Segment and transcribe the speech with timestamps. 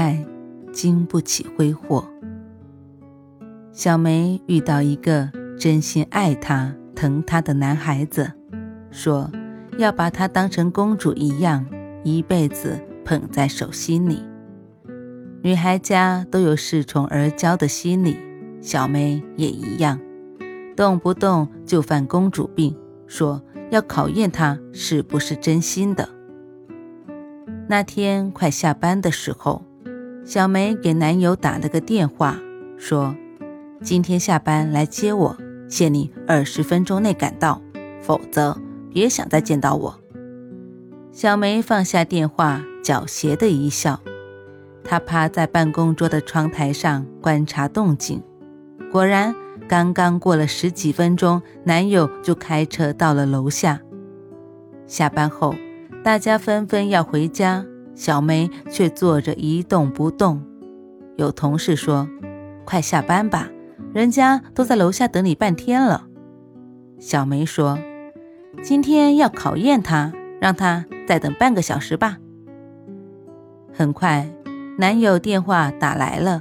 [0.00, 0.24] 爱
[0.72, 2.02] 经不起挥霍。
[3.70, 8.32] 小梅遇到一个真心爱她、疼她的男孩子，
[8.90, 9.30] 说
[9.76, 11.66] 要把她当成公主一样，
[12.02, 14.24] 一辈子捧在手心里。
[15.42, 18.16] 女孩家都有恃宠而骄的心理，
[18.62, 20.00] 小梅也一样，
[20.74, 22.74] 动不动就犯公主病，
[23.06, 26.08] 说要考验她是不是真心的。
[27.68, 29.69] 那天快下班的时候。
[30.30, 32.38] 小梅给男友打了个电话，
[32.78, 33.16] 说
[33.82, 35.36] ：“今天下班来接我，
[35.68, 37.60] 限你二十分钟内赶到，
[38.00, 38.56] 否则
[38.92, 39.98] 别想再见到我。”
[41.10, 44.00] 小梅放下电话，狡黠的一笑。
[44.84, 48.22] 她趴在办公桌的窗台上观察动静，
[48.92, 49.34] 果然，
[49.68, 53.80] 刚刚过了十几分钟，男友就开车到了楼下。
[54.86, 55.56] 下班后，
[56.04, 57.66] 大家纷纷要回家。
[58.00, 60.42] 小梅却坐着一动不动。
[61.16, 62.08] 有同事说
[62.64, 63.50] ：“快下班吧，
[63.92, 66.06] 人家都在楼下等你半天了。”
[66.98, 67.78] 小梅说
[68.64, 72.16] ：“今天要考验他，让他再等半个小时吧。”
[73.70, 74.32] 很快，
[74.78, 76.40] 男友电话打来了。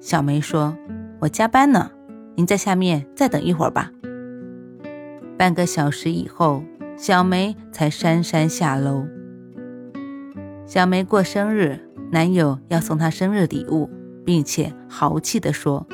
[0.00, 0.74] 小梅说
[1.20, 1.90] ：“我加班呢，
[2.34, 3.90] 您在下面再等一会儿吧。”
[5.36, 6.62] 半个小时以后，
[6.96, 9.06] 小梅才姗姗下楼。
[10.68, 11.80] 小梅过生日，
[12.12, 13.88] 男友要送她生日礼物，
[14.22, 15.86] 并且豪气地说：“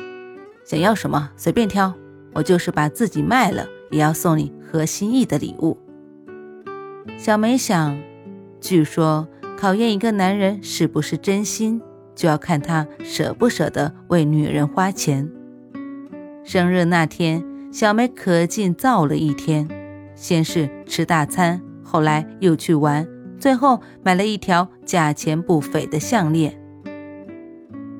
[0.67, 1.93] 想要什么随便挑，
[2.33, 5.77] 我就是把自己卖了，也要送你合心意的礼物。”
[7.17, 7.97] 小梅想，
[8.59, 11.81] 据说考验一个男人是不是真心，
[12.13, 15.31] 就要看他舍不舍得为女人花钱。
[16.43, 17.41] 生日那天，
[17.71, 19.69] 小梅可劲造了一天，
[20.15, 23.07] 先是吃大餐，后来又去玩。
[23.39, 26.59] 最后买了一条价钱不菲的项链。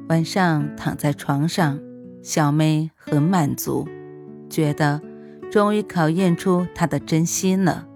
[0.10, 1.80] 晚上躺在床上，
[2.22, 3.88] 小梅很满足，
[4.50, 5.02] 觉得
[5.52, 7.88] 终于考验出她的真心了。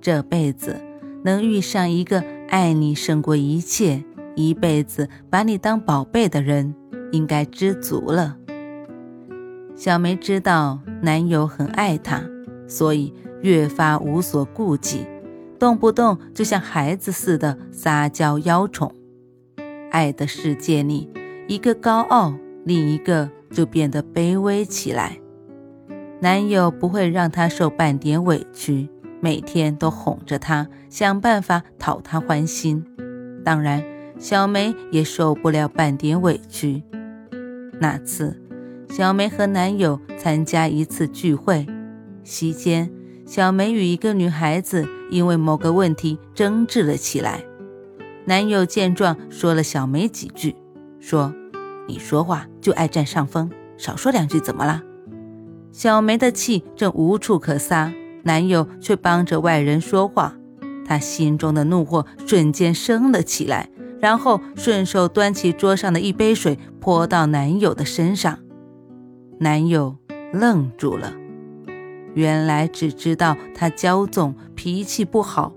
[0.00, 0.80] 这辈子
[1.24, 4.02] 能遇上一个爱你胜过一切，
[4.34, 6.74] 一辈子把你当宝贝的人，
[7.12, 8.36] 应该知足了。
[9.76, 12.22] 小梅知道男友很爱她，
[12.66, 15.06] 所以越发无所顾忌。
[15.60, 18.94] 动不动就像孩子似的撒娇邀宠，
[19.90, 21.06] 爱的世界里，
[21.46, 22.34] 一个高傲，
[22.64, 25.18] 另一个就变得卑微起来。
[26.20, 28.88] 男友不会让她受半点委屈，
[29.20, 32.82] 每天都哄着她，想办法讨她欢心。
[33.44, 33.84] 当然，
[34.18, 36.82] 小梅也受不了半点委屈。
[37.78, 38.40] 那次，
[38.88, 41.66] 小梅和男友参加一次聚会，
[42.24, 42.90] 席间。
[43.30, 47.44] 小梅与一个女孩子因为某个问题争执了起来，
[48.24, 50.56] 男友见状说了小梅几句，
[50.98, 51.32] 说
[51.86, 53.48] ：“你说话就爱占上风，
[53.78, 54.82] 少说两句怎么了？”
[55.70, 57.92] 小梅的气正无处可撒，
[58.24, 60.34] 男友却帮着外人说话，
[60.84, 63.70] 她心中的怒火瞬间升了起来，
[64.00, 68.40] 然后顺手端起桌上的一杯水泼到男友的身上，
[69.38, 69.96] 男友
[70.32, 71.19] 愣住了。
[72.14, 75.52] 原来只知道他骄纵，脾气不好，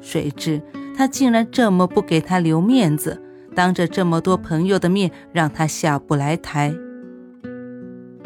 [0.00, 0.60] 谁知
[0.96, 3.22] 他竟然这么不给他留面子，
[3.54, 6.74] 当着这么多朋友的面让他下不来台。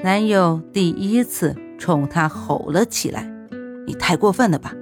[0.03, 3.29] 男友第一次冲他吼了起来
[3.87, 4.73] ：“你太过分了吧！”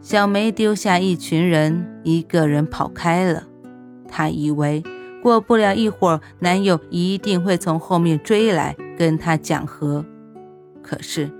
[0.00, 3.44] 小梅丢下一群人，一个人跑开了。
[4.08, 4.82] 她以为
[5.22, 10.04] 过不了一会儿，男友一定会从后面追来跟她讲和，
[10.82, 11.30] 可是。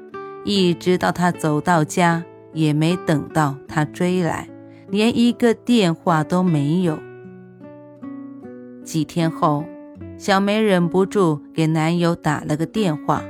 [0.51, 2.25] 一直到他走到家，
[2.55, 4.49] 也没等到他追来，
[4.89, 6.99] 连一个电话都没有。
[8.83, 9.67] 几天后，
[10.17, 13.23] 小梅忍不住给男友打了个电话，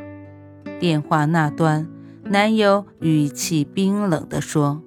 [0.79, 1.88] 电话那端，
[2.23, 4.81] 男友语气冰冷地说：“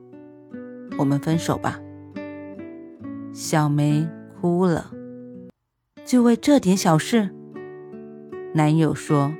[0.97, 1.81] 我们分手吧。”
[3.35, 4.07] 小梅
[4.39, 4.89] 哭了，
[6.05, 7.29] 就为这点小事。
[8.53, 9.33] 男友说：“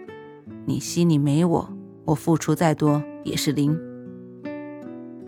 [0.68, 1.74] 你心里没我。”
[2.06, 3.80] 我付出再多也是零。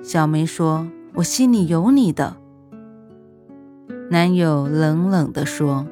[0.01, 2.37] 小梅说：“我心里有你的。”
[4.11, 5.87] 男友冷冷地说：“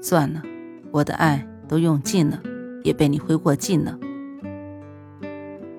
[0.00, 0.42] 算了，
[0.90, 2.40] 我的爱都用尽了，
[2.82, 3.98] 也被你挥霍尽了。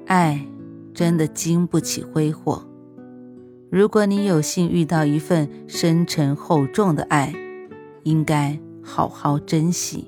[0.05, 0.45] 爱
[0.93, 2.63] 真的经不起挥霍。
[3.71, 7.33] 如果你有幸遇到一份深沉厚重的爱，
[8.03, 10.07] 应该好好珍惜，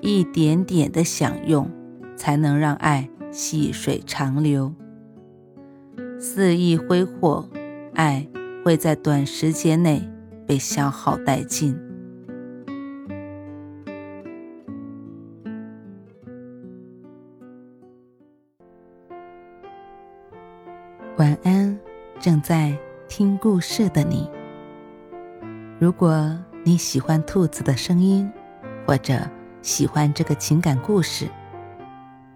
[0.00, 1.68] 一点点的享用，
[2.14, 4.72] 才能让爱细水长流。
[6.18, 7.46] 肆意挥霍，
[7.94, 8.26] 爱
[8.64, 10.02] 会在短时间内。”
[10.46, 11.74] 被消耗殆尽。
[21.16, 21.74] 晚安，
[22.20, 22.76] 正在
[23.08, 24.28] 听故事的你。
[25.80, 28.30] 如果你喜欢兔子的声音，
[28.86, 29.18] 或者
[29.62, 31.26] 喜欢这个情感故事，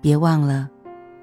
[0.00, 0.66] 别忘了